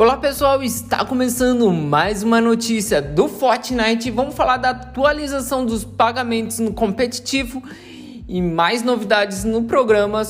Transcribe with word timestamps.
Olá 0.00 0.16
pessoal, 0.16 0.62
está 0.62 1.04
começando 1.04 1.70
mais 1.70 2.22
uma 2.22 2.40
notícia 2.40 3.02
do 3.02 3.28
Fortnite. 3.28 4.10
Vamos 4.10 4.34
falar 4.34 4.56
da 4.56 4.70
atualização 4.70 5.66
dos 5.66 5.84
pagamentos 5.84 6.58
no 6.58 6.72
competitivo 6.72 7.62
e 8.26 8.40
mais 8.40 8.82
novidades 8.82 9.44
no 9.44 9.64
programa 9.64 10.22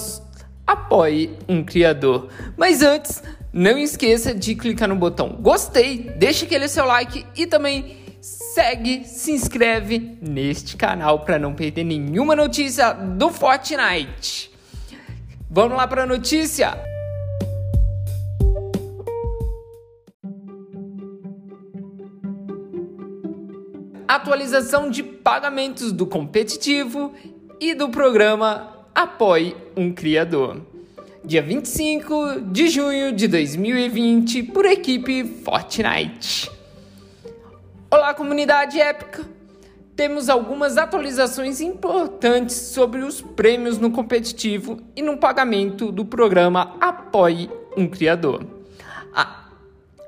Apoie 0.67 1.39
um 1.49 1.63
Criador. 1.63 2.31
Mas 2.57 2.83
antes, 2.83 3.23
não 3.53 3.79
esqueça 3.79 4.35
de 4.35 4.57
clicar 4.57 4.89
no 4.89 4.97
botão 4.97 5.39
gostei, 5.41 5.99
deixa 6.17 6.47
aquele 6.47 6.67
seu 6.67 6.85
like 6.85 7.25
e 7.37 7.47
também 7.47 7.97
segue, 8.21 9.05
se 9.05 9.31
inscreve 9.31 10.19
neste 10.21 10.77
canal 10.77 11.21
para 11.21 11.39
não 11.39 11.55
perder 11.55 11.85
nenhuma 11.85 12.35
notícia 12.35 12.93
do 12.93 13.31
Fortnite. 13.31 14.51
Vamos 15.49 15.77
lá 15.77 15.87
para 15.87 16.03
a 16.03 16.07
notícia? 16.07 16.90
Atualização 24.15 24.91
de 24.91 25.05
pagamentos 25.05 25.93
do 25.93 26.05
competitivo 26.05 27.15
e 27.61 27.75
do 27.75 27.91
programa 27.91 28.77
Apoie 28.93 29.57
um 29.77 29.93
Criador. 29.93 30.63
Dia 31.25 31.41
25 31.41 32.41
de 32.41 32.69
junho 32.69 33.13
de 33.13 33.29
2020, 33.29 34.43
por 34.45 34.67
equipe 34.67 35.23
Fortnite. 35.45 36.51
Olá, 37.89 38.13
comunidade 38.13 38.81
épica! 38.81 39.25
Temos 39.95 40.29
algumas 40.29 40.77
atualizações 40.77 41.61
importantes 41.61 42.57
sobre 42.57 43.03
os 43.03 43.23
prêmios 43.23 43.79
no 43.79 43.93
competitivo 43.93 44.81
e 44.97 45.03
no 45.03 45.19
pagamento 45.19 45.93
do 45.93 46.05
programa 46.05 46.75
Apoie 46.81 47.49
um 47.77 47.87
Criador. 47.87 48.45
A 49.15 49.40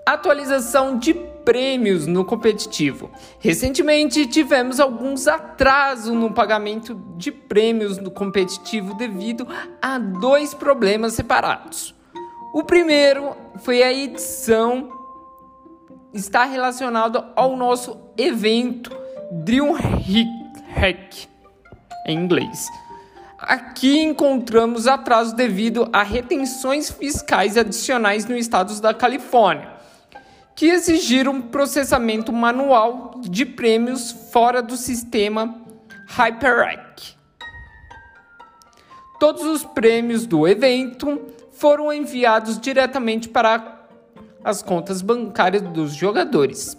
atualização 0.06 0.98
de 0.98 1.14
prêmios 1.45 2.06
no 2.06 2.25
competitivo. 2.25 3.11
Recentemente 3.39 4.27
tivemos 4.27 4.81
alguns 4.81 5.27
atrasos 5.27 6.14
no 6.14 6.33
pagamento 6.33 6.95
de 7.17 7.31
prêmios 7.31 7.98
no 7.98 8.11
competitivo 8.11 8.95
devido 8.95 9.47
a 9.80 9.98
dois 9.98 10.55
problemas 10.55 11.14
separados. 11.14 11.95
O 12.55 12.62
primeiro 12.64 13.34
foi 13.58 13.83
a 13.83 13.92
edição 13.92 14.91
está 16.12 16.45
relacionado 16.45 17.25
ao 17.34 17.56
nosso 17.56 17.97
evento 18.19 18.95
Dreamhack 19.30 21.27
em 22.06 22.19
inglês. 22.19 22.67
Aqui 23.39 23.98
encontramos 23.98 24.86
atraso 24.86 25.34
devido 25.34 25.89
a 25.92 26.03
retenções 26.03 26.91
fiscais 26.91 27.56
adicionais 27.56 28.27
no 28.27 28.36
estado 28.36 28.78
da 28.80 28.92
Califórnia 28.92 29.71
que 30.55 30.67
exigiram 30.67 31.41
processamento 31.41 32.33
manual 32.33 33.20
de 33.20 33.45
prêmios 33.45 34.12
fora 34.33 34.62
do 34.62 34.77
sistema 34.77 35.56
HyperRack. 36.08 37.14
Todos 39.19 39.42
os 39.42 39.64
prêmios 39.64 40.27
do 40.27 40.47
evento 40.48 41.20
foram 41.53 41.92
enviados 41.92 42.58
diretamente 42.58 43.28
para 43.28 43.86
as 44.45 44.62
contas 44.62 45.00
bancárias 45.00 45.62
dos 45.62 45.95
jogadores. 45.95 46.77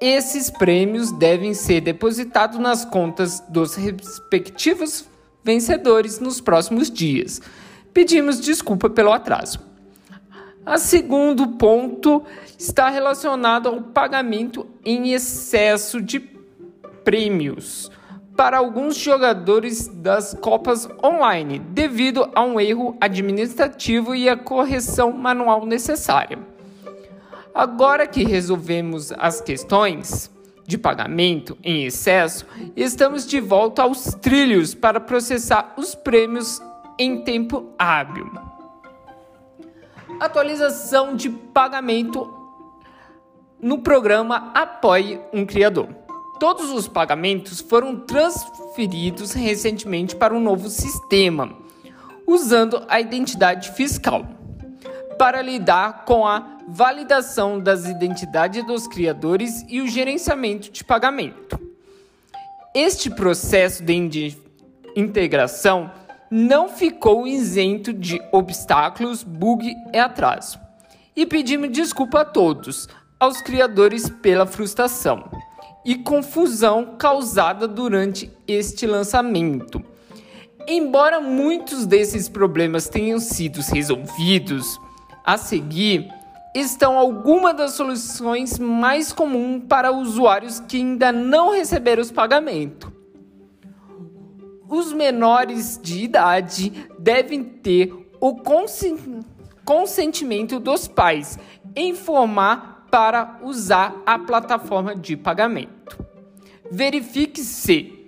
Esses 0.00 0.50
prêmios 0.50 1.12
devem 1.12 1.54
ser 1.54 1.80
depositados 1.80 2.58
nas 2.58 2.84
contas 2.84 3.38
dos 3.48 3.76
respectivos 3.76 5.04
vencedores 5.44 6.18
nos 6.18 6.40
próximos 6.40 6.90
dias. 6.90 7.40
Pedimos 7.94 8.40
desculpa 8.40 8.90
pelo 8.90 9.12
atraso. 9.12 9.71
A 10.64 10.78
segundo 10.78 11.48
ponto 11.48 12.22
está 12.56 12.88
relacionado 12.88 13.68
ao 13.68 13.82
pagamento 13.82 14.64
em 14.84 15.12
excesso 15.12 16.00
de 16.00 16.20
prêmios 17.02 17.90
para 18.36 18.58
alguns 18.58 18.96
jogadores 18.96 19.88
das 19.88 20.34
Copas 20.34 20.88
online, 21.02 21.58
devido 21.58 22.30
a 22.34 22.42
um 22.42 22.60
erro 22.60 22.96
administrativo 23.00 24.14
e 24.14 24.28
a 24.28 24.36
correção 24.36 25.12
manual 25.12 25.66
necessária. 25.66 26.38
Agora 27.52 28.06
que 28.06 28.22
resolvemos 28.22 29.12
as 29.18 29.40
questões 29.40 30.30
de 30.64 30.78
pagamento 30.78 31.58
em 31.62 31.84
excesso, 31.84 32.46
estamos 32.76 33.26
de 33.26 33.40
volta 33.40 33.82
aos 33.82 34.14
trilhos 34.14 34.74
para 34.74 35.00
processar 35.00 35.74
os 35.76 35.94
prêmios 35.94 36.62
em 36.98 37.22
tempo 37.24 37.74
hábil 37.76 38.51
atualização 40.24 41.16
de 41.16 41.28
pagamento 41.28 42.32
no 43.60 43.78
programa 43.78 44.52
Apoie 44.54 45.20
um 45.32 45.44
Criador. 45.44 45.88
Todos 46.38 46.70
os 46.70 46.86
pagamentos 46.86 47.60
foram 47.60 47.96
transferidos 47.96 49.32
recentemente 49.32 50.14
para 50.14 50.32
um 50.32 50.40
novo 50.40 50.68
sistema, 50.68 51.56
usando 52.24 52.84
a 52.88 53.00
identidade 53.00 53.72
fiscal, 53.72 54.24
para 55.18 55.42
lidar 55.42 56.04
com 56.04 56.24
a 56.24 56.58
validação 56.68 57.58
das 57.58 57.86
identidades 57.86 58.64
dos 58.64 58.86
criadores 58.86 59.64
e 59.68 59.80
o 59.80 59.88
gerenciamento 59.88 60.70
de 60.70 60.84
pagamento. 60.84 61.58
Este 62.72 63.10
processo 63.10 63.82
de 63.84 64.36
integração 64.94 65.90
não 66.34 66.66
ficou 66.66 67.26
isento 67.26 67.92
de 67.92 68.18
obstáculos, 68.32 69.22
bug 69.22 69.70
e 69.92 69.98
atraso. 69.98 70.58
E 71.14 71.26
pedimos 71.26 71.70
desculpa 71.70 72.22
a 72.22 72.24
todos, 72.24 72.88
aos 73.20 73.42
criadores 73.42 74.08
pela 74.08 74.46
frustração 74.46 75.30
e 75.84 75.94
confusão 75.96 76.96
causada 76.98 77.68
durante 77.68 78.32
este 78.48 78.86
lançamento. 78.86 79.84
Embora 80.66 81.20
muitos 81.20 81.84
desses 81.84 82.30
problemas 82.30 82.88
tenham 82.88 83.18
sido 83.18 83.60
resolvidos, 83.60 84.80
a 85.22 85.36
seguir 85.36 86.08
estão 86.54 86.96
algumas 86.96 87.54
das 87.54 87.72
soluções 87.72 88.58
mais 88.58 89.12
comuns 89.12 89.64
para 89.68 89.92
usuários 89.92 90.60
que 90.60 90.78
ainda 90.78 91.12
não 91.12 91.52
receberam 91.52 92.00
os 92.00 92.10
pagamentos 92.10 92.91
os 94.72 94.90
menores 94.90 95.78
de 95.82 96.02
idade 96.02 96.88
devem 96.98 97.44
ter 97.44 97.92
o 98.18 98.36
consentimento 99.64 100.58
dos 100.58 100.88
pais 100.88 101.38
em 101.76 101.94
formar 101.94 102.86
para 102.90 103.38
usar 103.42 103.94
a 104.06 104.18
plataforma 104.18 104.96
de 104.96 105.14
pagamento. 105.14 106.02
Verifique-se 106.70 107.98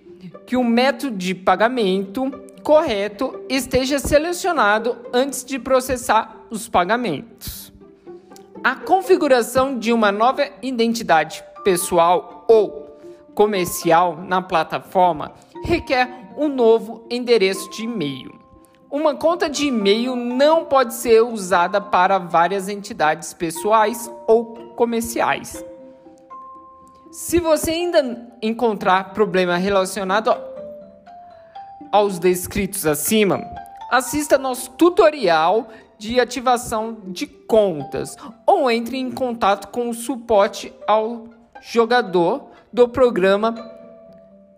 que 0.47 0.57
o 0.57 0.65
método 0.65 1.19
de 1.19 1.35
pagamento 1.35 2.31
correto 2.63 3.45
esteja 3.51 3.99
selecionado 3.99 4.97
antes 5.13 5.45
de 5.45 5.59
processar 5.59 6.35
os 6.49 6.67
pagamentos. 6.67 7.71
A 8.63 8.75
configuração 8.75 9.79
de 9.79 9.93
uma 9.93 10.11
nova 10.11 10.49
identidade 10.63 11.45
pessoal 11.63 12.47
ou 12.49 12.99
comercial 13.35 14.17
na 14.17 14.41
plataforma 14.41 15.35
requer 15.63 16.24
um 16.37 16.49
novo 16.49 17.07
endereço 17.11 17.71
de 17.71 17.85
e-mail. 17.85 18.39
Uma 18.91 19.15
conta 19.15 19.51
de 19.51 19.67
e-mail 19.67 20.15
não 20.15 20.65
pode 20.65 20.95
ser 20.95 21.21
usada 21.23 21.81
para 21.81 22.19
várias 22.19 22.69
entidades 22.69 23.35
pessoais 23.35 24.11
ou 24.27 24.55
comerciais. 24.77 25.65
Se 27.11 27.41
você 27.41 27.71
ainda 27.73 28.29
encontrar 28.43 29.13
problema 29.13 29.57
relacionado 29.57 30.35
aos 31.91 32.19
descritos 32.19 32.87
acima, 32.87 33.41
assista 33.91 34.39
nosso 34.39 34.71
tutorial 34.73 35.69
de 35.99 36.19
ativação 36.19 36.99
de 37.07 37.27
contas 37.27 38.17
ou 38.47 38.71
entre 38.71 38.99
em 38.99 39.11
contato 39.11 39.69
com 39.69 39.89
o 39.89 39.95
suporte 39.95 40.73
ao 40.87 41.29
jogador 41.61 42.51
do 42.73 42.89
programa 42.89 43.55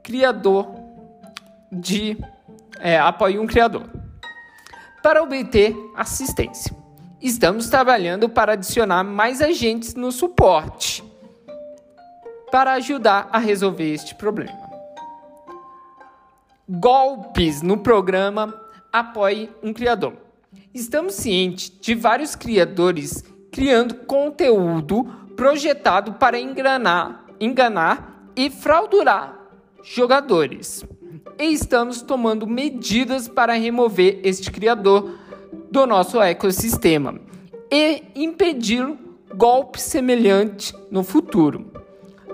Criador 0.02 0.85
de 1.70 2.16
é, 2.78 2.98
apoio 2.98 3.42
um 3.42 3.46
criador. 3.46 3.88
Para 5.02 5.22
obter 5.22 5.74
assistência, 5.94 6.74
estamos 7.20 7.68
trabalhando 7.68 8.28
para 8.28 8.52
adicionar 8.52 9.04
mais 9.04 9.40
agentes 9.40 9.94
no 9.94 10.10
suporte 10.10 11.04
para 12.50 12.72
ajudar 12.74 13.28
a 13.32 13.38
resolver 13.38 13.92
este 13.92 14.14
problema. 14.14 14.66
Golpes 16.68 17.62
no 17.62 17.78
programa 17.78 18.54
Apoie 18.92 19.50
um 19.62 19.72
Criador. 19.72 20.14
Estamos 20.72 21.14
cientes 21.14 21.70
de 21.80 21.94
vários 21.94 22.34
criadores 22.34 23.24
criando 23.52 23.94
conteúdo 23.94 25.04
projetado 25.36 26.14
para 26.14 26.38
enganar, 26.38 27.26
enganar 27.38 28.30
e 28.34 28.50
fraudurar 28.50 29.38
jogadores 29.82 30.84
e 31.38 31.52
estamos 31.52 32.02
tomando 32.02 32.46
medidas 32.46 33.28
para 33.28 33.54
remover 33.54 34.20
este 34.22 34.50
criador 34.50 35.18
do 35.70 35.86
nosso 35.86 36.20
ecossistema 36.20 37.20
e 37.70 38.02
impedi-lo 38.14 38.98
golpe 39.34 39.80
semelhante 39.80 40.74
no 40.90 41.02
futuro. 41.02 41.70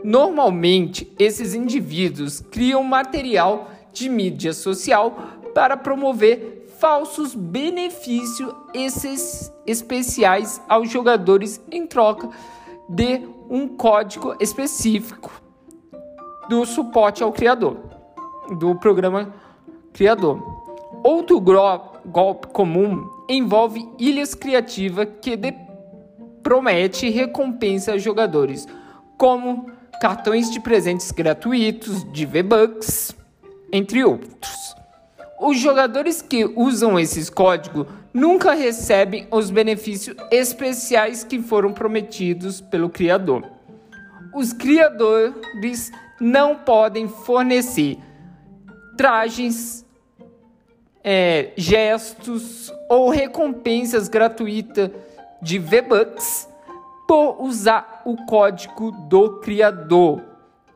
Normalmente, 0.04 1.12
esses 1.18 1.54
indivíduos 1.54 2.40
criam 2.40 2.82
material 2.82 3.70
de 3.92 4.08
mídia 4.08 4.52
social 4.52 5.16
para 5.54 5.76
promover 5.76 6.66
falsos 6.78 7.34
benefícios 7.34 8.52
especiais 9.66 10.60
aos 10.68 10.90
jogadores 10.90 11.60
em 11.70 11.86
troca 11.86 12.28
de 12.88 13.22
um 13.48 13.68
código 13.68 14.34
específico 14.40 15.30
do 16.48 16.66
suporte 16.66 17.22
ao 17.22 17.32
criador, 17.32 17.91
do 18.58 18.74
programa 18.76 19.32
criador. 19.92 20.40
Outro 21.02 21.40
golpe 21.40 22.48
comum 22.48 23.08
envolve 23.28 23.88
ilhas 23.98 24.34
criativas 24.34 25.08
que 25.20 25.38
promete 26.42 27.08
recompensa 27.08 27.92
a 27.92 27.98
jogadores, 27.98 28.66
como 29.16 29.66
cartões 30.00 30.50
de 30.50 30.60
presentes 30.60 31.10
gratuitos, 31.10 32.04
de 32.12 32.26
V-Bucks, 32.26 33.16
entre 33.72 34.04
outros. 34.04 34.74
Os 35.40 35.58
jogadores 35.58 36.22
que 36.22 36.44
usam 36.44 36.98
esses 36.98 37.28
códigos 37.28 37.86
nunca 38.14 38.54
recebem 38.54 39.26
os 39.30 39.50
benefícios 39.50 40.16
especiais 40.30 41.24
que 41.24 41.40
foram 41.40 41.72
prometidos 41.72 42.60
pelo 42.60 42.88
criador. 42.88 43.44
Os 44.34 44.52
criadores 44.52 45.90
não 46.20 46.56
podem 46.56 47.08
fornecer 47.08 47.98
trajes, 48.96 49.84
é, 51.02 51.52
gestos 51.56 52.72
ou 52.88 53.10
recompensas 53.10 54.08
gratuitas 54.08 54.90
de 55.40 55.58
V-Bucks 55.58 56.48
por 57.06 57.42
usar 57.42 58.02
o 58.04 58.16
código 58.26 58.92
do 58.92 59.40
criador. 59.40 60.22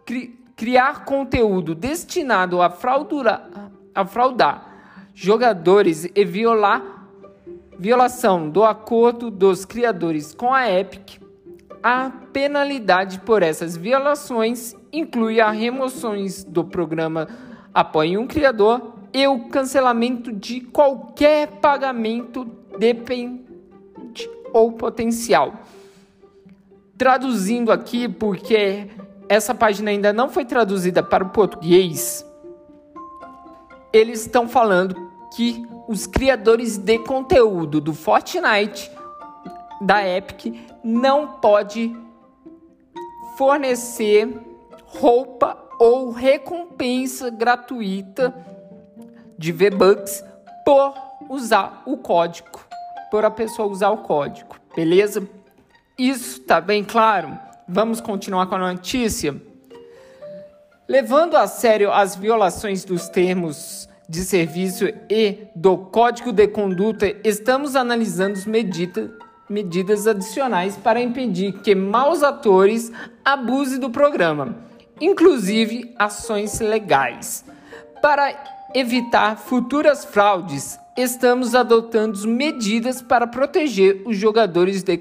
Cri 0.04 0.36
criar 0.56 1.04
conteúdo 1.04 1.74
destinado 1.74 2.62
a 2.62 2.74
a 3.94 4.04
fraudar 4.06 4.76
jogadores 5.14 6.08
e 6.14 6.24
violar 6.24 6.82
violação 7.78 8.48
do 8.48 8.64
acordo 8.64 9.30
dos 9.30 9.64
criadores 9.64 10.34
com 10.34 10.52
a 10.52 10.70
Epic. 10.70 11.20
A 11.82 12.10
penalidade 12.32 13.20
por 13.20 13.42
essas 13.42 13.76
violações 13.76 14.74
inclui 14.92 15.40
a 15.40 15.50
remoções 15.50 16.42
do 16.42 16.64
programa 16.64 17.28
Apoie 17.76 18.16
um 18.16 18.26
Criador 18.26 18.94
e 19.12 19.26
o 19.28 19.50
cancelamento 19.50 20.32
de 20.32 20.62
qualquer 20.62 21.46
pagamento 21.60 22.46
dependente 22.78 24.30
ou 24.50 24.72
potencial. 24.72 25.52
Traduzindo 26.96 27.70
aqui, 27.70 28.08
porque 28.08 28.88
essa 29.28 29.54
página 29.54 29.90
ainda 29.90 30.10
não 30.10 30.30
foi 30.30 30.46
traduzida 30.46 31.02
para 31.02 31.22
o 31.22 31.28
português, 31.28 32.24
eles 33.92 34.22
estão 34.22 34.48
falando 34.48 34.96
que 35.34 35.62
os 35.86 36.06
criadores 36.06 36.78
de 36.78 36.98
conteúdo 37.00 37.78
do 37.78 37.92
Fortnite 37.92 38.90
da 39.82 40.02
Epic 40.02 40.46
não 40.82 41.28
pode 41.28 41.94
fornecer 43.36 44.34
roupa 44.86 45.65
ou 45.78 46.10
recompensa 46.10 47.30
gratuita 47.30 48.34
de 49.38 49.52
V-Bucks 49.52 50.24
por 50.64 50.94
usar 51.28 51.82
o 51.86 51.96
código, 51.96 52.60
por 53.10 53.24
a 53.24 53.30
pessoa 53.30 53.68
usar 53.68 53.90
o 53.90 53.98
código, 53.98 54.56
beleza? 54.74 55.26
Isso 55.98 56.40
está 56.40 56.60
bem 56.60 56.84
claro? 56.84 57.38
Vamos 57.68 58.00
continuar 58.00 58.46
com 58.46 58.54
a 58.54 58.72
notícia? 58.72 59.34
Levando 60.88 61.36
a 61.36 61.46
sério 61.46 61.92
as 61.92 62.14
violações 62.14 62.84
dos 62.84 63.08
termos 63.08 63.88
de 64.08 64.20
serviço 64.20 64.84
e 65.10 65.48
do 65.54 65.76
Código 65.76 66.32
de 66.32 66.46
Conduta, 66.46 67.12
estamos 67.24 67.74
analisando 67.74 68.38
medida, 68.46 69.10
medidas 69.48 70.06
adicionais 70.06 70.76
para 70.76 71.00
impedir 71.00 71.54
que 71.54 71.74
maus 71.74 72.22
atores 72.22 72.92
abusem 73.24 73.80
do 73.80 73.90
programa, 73.90 74.54
inclusive 75.00 75.94
ações 75.98 76.60
legais. 76.60 77.44
Para 78.00 78.68
evitar 78.74 79.36
futuras 79.36 80.04
fraudes, 80.04 80.78
estamos 80.96 81.54
adotando 81.54 82.26
medidas 82.26 83.02
para 83.02 83.26
proteger 83.26 84.02
os 84.06 84.16
jogadores 84.16 84.82
de 84.82 85.00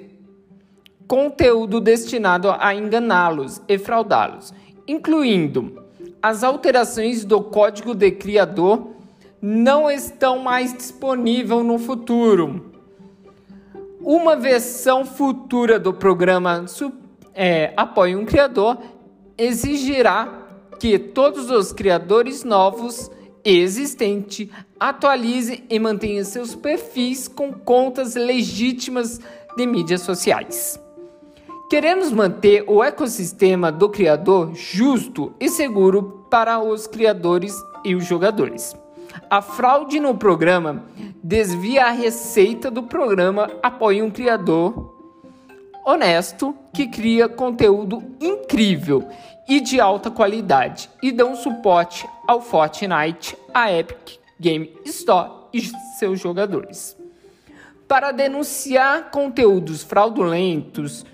conteúdo 1.08 1.80
destinado 1.80 2.50
a 2.52 2.74
enganá-los 2.74 3.62
e 3.68 3.78
fraudá-los, 3.78 4.54
incluindo 4.88 5.84
as 6.22 6.44
alterações 6.44 7.24
do 7.24 7.40
código 7.40 7.94
de 7.94 8.10
criador 8.10 8.96
não 9.40 9.92
estão 9.92 10.40
mais 10.40 10.74
disponíveis 10.74 11.64
no 11.64 11.78
futuro. 11.78 12.74
Uma 14.02 14.36
versão 14.36 15.06
futura 15.06 15.80
do 15.80 15.94
programa 15.94 16.66
é, 17.36 17.74
um 18.18 18.26
Criador 18.26 18.78
exigirá 19.38 20.48
que 20.80 21.00
todos 21.00 21.50
os 21.50 21.72
criadores 21.72 22.44
novos 22.44 23.10
e 23.44 23.60
existentes 23.60 24.50
atualizem 24.80 25.64
e 25.70 25.80
mantenham 25.80 26.26
seus 26.26 26.56
perfis 26.56 27.28
com 27.28 27.54
contas 27.54 28.16
legítimas 28.16 29.20
de 29.56 29.66
mídias 29.66 30.02
sociais. 30.02 30.80
Queremos 31.70 32.12
manter 32.12 32.64
o 32.68 32.84
ecossistema 32.84 33.72
do 33.72 33.90
criador 33.90 34.54
justo 34.54 35.34
e 35.40 35.50
seguro 35.50 36.26
para 36.30 36.60
os 36.60 36.86
criadores 36.88 37.56
e 37.84 37.96
os 37.96 38.06
jogadores. 38.06 38.76
A 39.30 39.42
fraude 39.42 40.00
no 40.00 40.16
programa 40.16 40.86
desvia 41.24 41.86
a 41.86 41.92
receita 41.92 42.70
do 42.70 42.84
programa 42.84 43.50
Apoie 43.64 44.02
um 44.02 44.12
Criador 44.12 44.95
honesto 45.86 46.58
que 46.74 46.88
cria 46.88 47.30
conteúdo 47.30 48.04
incrível 48.20 49.08
e 49.48 49.62
de 49.62 49.80
alta 49.80 50.10
qualidade 50.10 50.90
e 51.02 51.12
dão 51.12 51.36
suporte 51.36 52.08
ao 52.28 52.42
Fortnite, 52.42 53.38
a 53.54 53.72
Epic 53.72 54.18
Game 54.40 54.74
Store 54.86 55.32
e 55.54 55.62
seus 56.00 56.20
jogadores. 56.20 56.98
Para 57.88 58.12
denunciar 58.12 59.12
conteúdos 59.12 59.84
fraudulentos, 59.84 61.06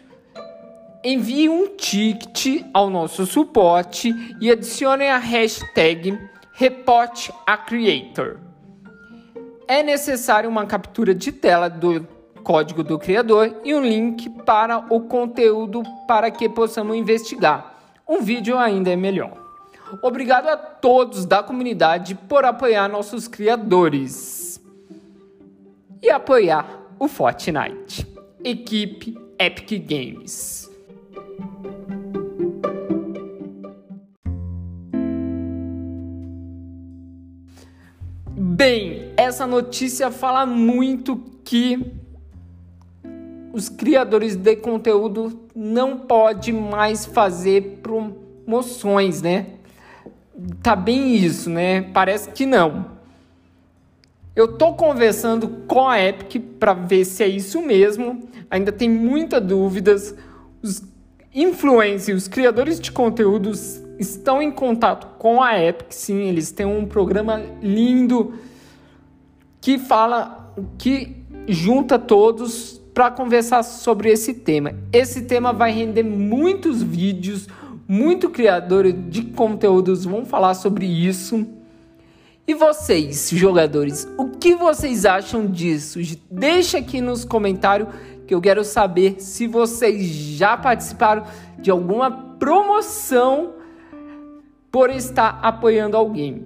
envie 1.03 1.49
um 1.49 1.75
ticket 1.75 2.63
ao 2.73 2.89
nosso 2.89 3.25
suporte 3.25 4.13
e 4.39 4.49
adicione 4.49 5.07
a 5.07 5.17
hashtag 5.17 6.17
ReportACreator. 6.53 8.37
É 9.67 9.83
necessário 9.83 10.49
uma 10.49 10.65
captura 10.65 11.13
de 11.13 11.31
tela 11.31 11.69
do 11.69 12.07
código 12.41 12.83
do 12.83 12.99
criador 12.99 13.61
e 13.63 13.73
um 13.73 13.81
link 13.81 14.29
para 14.29 14.85
o 14.93 15.01
conteúdo 15.01 15.83
para 16.07 16.29
que 16.29 16.49
possamos 16.49 16.95
investigar. 16.95 17.73
Um 18.07 18.21
vídeo 18.21 18.57
ainda 18.57 18.91
é 18.91 18.95
melhor. 18.95 19.33
Obrigado 20.01 20.47
a 20.47 20.57
todos 20.57 21.25
da 21.25 21.43
comunidade 21.43 22.15
por 22.15 22.45
apoiar 22.45 22.87
nossos 22.87 23.27
criadores 23.27 24.61
e 26.01 26.09
apoiar 26.09 26.65
o 26.97 27.07
Fortnite. 27.07 28.07
Equipe 28.43 29.17
Epic 29.37 29.85
Games. 29.87 30.69
Bem, 38.35 39.13
essa 39.17 39.45
notícia 39.45 40.09
fala 40.09 40.45
muito 40.45 41.17
que 41.43 42.00
os 43.53 43.69
criadores 43.69 44.35
de 44.35 44.55
conteúdo 44.55 45.39
não 45.55 45.97
podem 45.97 46.53
mais 46.53 47.05
fazer 47.05 47.81
promoções, 47.83 49.21
né? 49.21 49.47
Tá 50.63 50.75
bem 50.75 51.15
isso, 51.15 51.49
né? 51.49 51.81
Parece 51.93 52.31
que 52.31 52.45
não. 52.45 52.85
Eu 54.35 54.57
tô 54.57 54.73
conversando 54.73 55.47
com 55.67 55.87
a 55.87 56.01
Epic 56.01 56.41
para 56.59 56.73
ver 56.73 57.05
se 57.05 57.23
é 57.23 57.27
isso 57.27 57.61
mesmo. 57.61 58.27
Ainda 58.49 58.71
tem 58.71 58.89
muitas 58.89 59.43
dúvidas. 59.43 60.15
Os 60.61 60.81
influencers, 61.33 62.23
os 62.23 62.27
criadores 62.27 62.79
de 62.79 62.91
conteúdos 62.91 63.81
estão 63.99 64.41
em 64.41 64.51
contato 64.51 65.17
com 65.17 65.41
a 65.41 65.61
Epic, 65.61 65.91
sim, 65.91 66.27
eles 66.27 66.51
têm 66.51 66.65
um 66.65 66.85
programa 66.85 67.41
lindo 67.61 68.33
que 69.61 69.77
fala, 69.77 70.53
que 70.77 71.15
junta 71.47 71.99
todos 71.99 72.80
para 72.93 73.11
conversar 73.11 73.63
sobre 73.63 74.09
esse 74.09 74.33
tema. 74.33 74.73
Esse 74.91 75.21
tema 75.23 75.53
vai 75.53 75.71
render 75.71 76.03
muitos 76.03 76.81
vídeos, 76.81 77.47
muito 77.87 78.29
criadores 78.29 78.95
de 79.09 79.23
conteúdos 79.23 80.05
vão 80.05 80.25
falar 80.25 80.53
sobre 80.53 80.85
isso. 80.85 81.47
E 82.47 82.53
vocês, 82.53 83.29
jogadores, 83.29 84.07
o 84.17 84.29
que 84.29 84.55
vocês 84.55 85.05
acham 85.05 85.45
disso? 85.47 85.99
Deixa 86.29 86.79
aqui 86.79 86.99
nos 86.99 87.23
comentários 87.23 87.87
que 88.27 88.33
eu 88.33 88.41
quero 88.41 88.63
saber 88.63 89.15
se 89.19 89.47
vocês 89.47 90.05
já 90.05 90.57
participaram 90.57 91.23
de 91.59 91.69
alguma 91.69 92.11
promoção 92.11 93.53
por 94.71 94.89
estar 94.89 95.39
apoiando 95.41 95.97
alguém. 95.97 96.45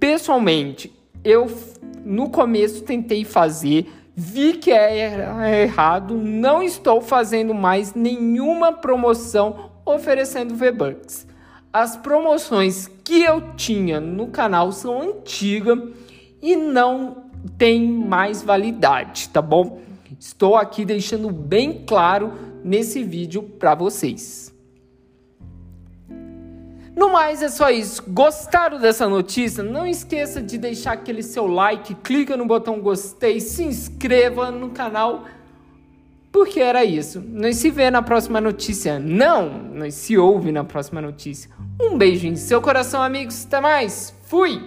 Pessoalmente, 0.00 0.92
eu 1.22 1.46
no 2.04 2.30
começo 2.30 2.82
tentei 2.82 3.24
fazer, 3.24 3.86
vi 4.20 4.54
que 4.54 4.72
era 4.72 5.56
errado, 5.56 6.16
não 6.16 6.60
estou 6.60 7.00
fazendo 7.00 7.54
mais 7.54 7.94
nenhuma 7.94 8.72
promoção 8.72 9.70
oferecendo 9.86 10.56
V-Bucks. 10.56 11.24
As 11.72 11.96
promoções 11.96 12.88
que 13.04 13.22
eu 13.22 13.54
tinha 13.54 14.00
no 14.00 14.26
canal 14.26 14.72
são 14.72 15.00
antigas 15.00 15.78
e 16.42 16.56
não 16.56 17.26
tem 17.56 17.86
mais 17.86 18.42
validade, 18.42 19.28
tá 19.28 19.40
bom? 19.40 19.82
Estou 20.18 20.56
aqui 20.56 20.84
deixando 20.84 21.30
bem 21.30 21.84
claro 21.86 22.32
nesse 22.64 23.04
vídeo 23.04 23.40
para 23.40 23.76
vocês. 23.76 24.52
No 26.98 27.12
mais 27.12 27.40
é 27.42 27.48
só 27.48 27.70
isso. 27.70 28.02
Gostaram 28.08 28.80
dessa 28.80 29.08
notícia? 29.08 29.62
Não 29.62 29.86
esqueça 29.86 30.42
de 30.42 30.58
deixar 30.58 30.94
aquele 30.94 31.22
seu 31.22 31.46
like, 31.46 31.94
clica 31.94 32.36
no 32.36 32.44
botão 32.44 32.80
gostei, 32.80 33.38
se 33.38 33.62
inscreva 33.62 34.50
no 34.50 34.70
canal. 34.70 35.24
Porque 36.32 36.58
era 36.58 36.84
isso. 36.84 37.22
Nós 37.24 37.54
se 37.58 37.70
vê 37.70 37.88
na 37.88 38.02
próxima 38.02 38.40
notícia. 38.40 38.98
Não, 38.98 39.48
nós 39.48 39.94
se 39.94 40.18
ouve 40.18 40.50
na 40.50 40.64
próxima 40.64 41.00
notícia. 41.00 41.48
Um 41.80 41.96
beijo 41.96 42.26
em 42.26 42.34
seu 42.34 42.60
coração, 42.60 43.00
amigos. 43.00 43.46
Até 43.46 43.60
mais. 43.60 44.12
Fui. 44.24 44.60